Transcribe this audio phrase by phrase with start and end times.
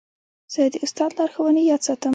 [0.53, 2.09] زه د استاد لارښوونې یاد ساتم.